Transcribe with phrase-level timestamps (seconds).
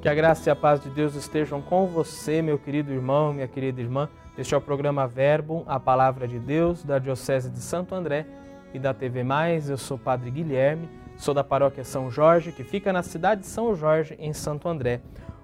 [0.00, 3.48] Que a graça e a paz de Deus estejam com você, meu querido irmão, minha
[3.48, 4.08] querida irmã.
[4.36, 8.24] Este é o programa Verbo, a Palavra de Deus, da Diocese de Santo André
[8.72, 9.68] e da TV Mais.
[9.68, 13.74] Eu sou Padre Guilherme, sou da paróquia São Jorge, que fica na cidade de São
[13.74, 15.00] Jorge, em Santo André.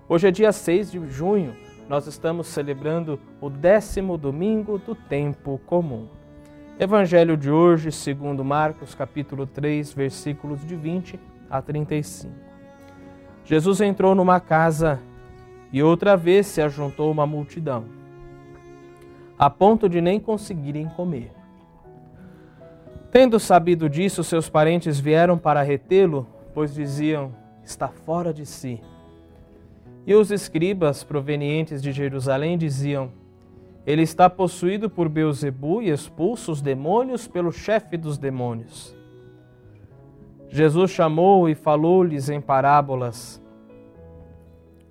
[0.08, 1.56] Hoje é dia 6 de junho,
[1.88, 6.06] nós estamos celebrando o décimo domingo do tempo comum.
[6.78, 11.18] Evangelho de hoje, segundo Marcos, capítulo 3, versículos de 20
[11.50, 12.53] a 35.
[13.44, 15.00] Jesus entrou numa casa
[15.72, 17.84] e outra vez se ajuntou uma multidão,
[19.38, 21.30] a ponto de nem conseguirem comer.
[23.10, 28.80] Tendo sabido disso, seus parentes vieram para retê-lo, pois diziam: está fora de si.
[30.06, 33.10] E os escribas provenientes de Jerusalém diziam:
[33.86, 38.96] Ele está possuído por Beuzebu e expulsa os demônios pelo chefe dos demônios.
[40.54, 43.42] Jesus chamou e falou-lhes em parábolas: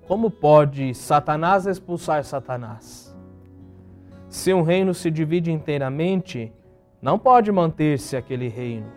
[0.06, 3.16] Como pode Satanás expulsar Satanás?
[4.28, 6.52] Se um reino se divide inteiramente,
[7.00, 8.92] não pode manter-se aquele reino.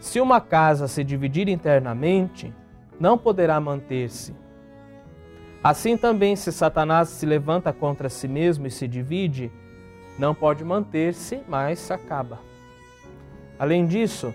[0.00, 2.52] Se uma casa se dividir internamente,
[2.98, 4.34] não poderá manter-se.
[5.62, 9.52] Assim também, se Satanás se levanta contra si mesmo e se divide,
[10.18, 12.40] não pode manter-se, mas se acaba.
[13.56, 14.34] Além disso,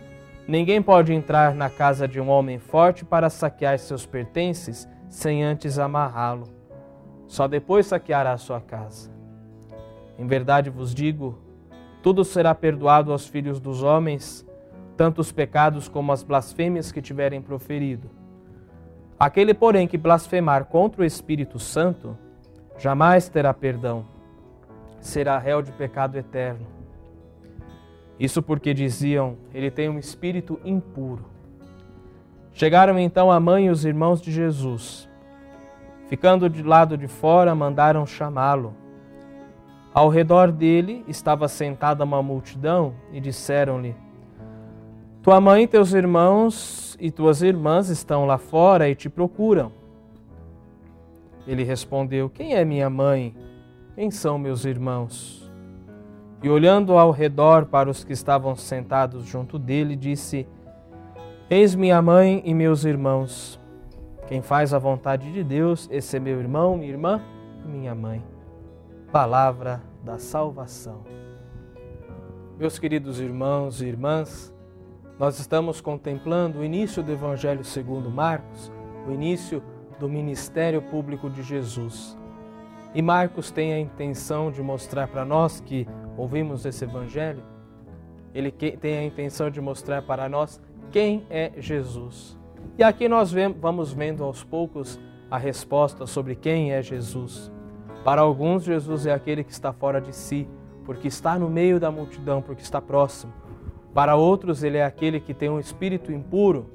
[0.52, 5.80] ninguém pode entrar na casa de um homem forte para saquear seus pertences sem antes
[5.80, 6.50] amarrá-lo.
[7.26, 9.10] Só depois saqueará sua casa.
[10.20, 11.40] Em verdade vos digo,
[12.04, 14.46] tudo será perdoado aos filhos dos homens,
[14.98, 18.10] tanto os pecados como as blasfêmias que tiverem proferido.
[19.18, 22.18] Aquele, porém, que blasfemar contra o Espírito Santo,
[22.78, 24.06] jamais terá perdão,
[25.00, 26.81] será réu de pecado eterno.
[28.22, 31.26] Isso porque diziam, ele tem um espírito impuro.
[32.54, 35.10] Chegaram então a mãe e os irmãos de Jesus.
[36.06, 38.76] Ficando de lado de fora, mandaram chamá-lo.
[39.92, 43.96] Ao redor dele estava sentada uma multidão e disseram-lhe:
[45.24, 49.72] Tua mãe, teus irmãos e tuas irmãs estão lá fora e te procuram.
[51.48, 53.36] Ele respondeu: Quem é minha mãe?
[53.96, 55.51] Quem são meus irmãos?
[56.44, 60.48] E olhando ao redor para os que estavam sentados junto dele, disse:
[61.50, 63.60] Eis minha mãe e meus irmãos.
[64.28, 67.22] Quem faz a vontade de Deus, esse é meu irmão, minha irmã
[67.66, 68.24] e minha mãe
[69.12, 71.04] palavra da salvação.
[72.58, 74.54] Meus queridos irmãos e irmãs,
[75.20, 78.72] nós estamos contemplando o início do Evangelho segundo Marcos,
[79.06, 79.62] o início
[80.00, 82.18] do ministério público de Jesus.
[82.94, 85.88] E Marcos tem a intenção de mostrar para nós que
[86.18, 87.44] ouvimos esse Evangelho,
[88.34, 92.38] ele tem a intenção de mostrar para nós quem é Jesus.
[92.78, 97.52] E aqui nós vamos vendo aos poucos a resposta sobre quem é Jesus.
[98.04, 100.48] Para alguns, Jesus é aquele que está fora de si,
[100.86, 103.34] porque está no meio da multidão, porque está próximo.
[103.94, 106.70] Para outros, ele é aquele que tem um espírito impuro,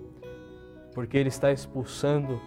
[0.95, 2.41] porque ele está expulsando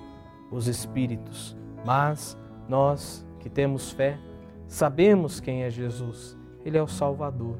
[0.52, 1.58] os espíritos.
[1.86, 2.38] Mas
[2.68, 4.18] nós que temos fé,
[4.68, 6.38] sabemos quem é Jesus.
[6.66, 7.58] Ele é o Salvador.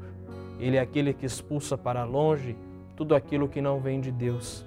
[0.58, 2.56] Ele é aquele que expulsa para longe
[2.94, 4.64] tudo aquilo que não vem de Deus.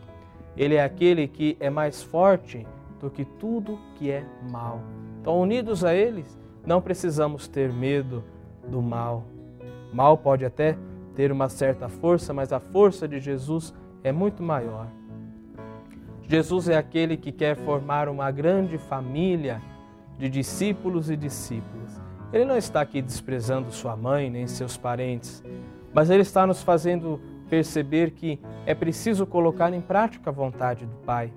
[0.57, 2.66] Ele é aquele que é mais forte
[3.00, 4.81] do que tudo que é mal.
[5.22, 8.23] Então, unidos a eles, não precisamos ter medo
[8.68, 9.23] do mal.
[9.94, 10.78] Mal pode até
[11.16, 13.73] ter uma certa força, mas a força de Jesus
[14.03, 14.88] é muito maior.
[16.28, 19.62] Jesus é aquele que quer formar uma grande família
[20.18, 22.01] de discípulos e discípulas.
[22.31, 25.44] Ele não está aqui desprezando sua mãe nem seus parentes,
[25.94, 27.19] mas ele está nos fazendo
[27.50, 31.31] perceber que é preciso colocar em prática a vontade do Pai.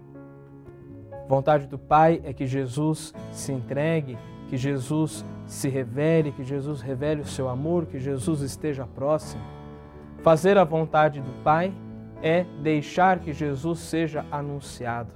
[1.28, 4.16] Vontade do Pai é que Jesus se entregue
[4.48, 9.42] que Jesus se revele, que Jesus revele o seu amor, que Jesus esteja próximo.
[10.22, 11.72] Fazer a vontade do Pai
[12.22, 15.12] é deixar que Jesus seja anunciado.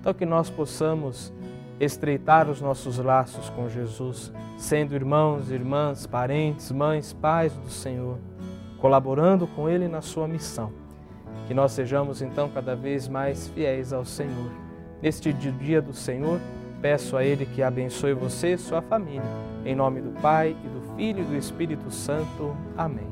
[0.00, 1.32] Então, que nós possamos
[1.80, 8.18] estreitar os nossos laços com Jesus, sendo irmãos, irmãs, parentes, mães, pais do Senhor,
[8.78, 10.72] colaborando com Ele na sua missão.
[11.46, 14.50] Que nós sejamos então cada vez mais fiéis ao Senhor.
[15.02, 16.38] Neste dia do Senhor,
[16.82, 19.22] Peço a Ele que abençoe você e sua família.
[19.64, 22.56] Em nome do Pai, e do Filho e do Espírito Santo.
[22.76, 23.06] Amém.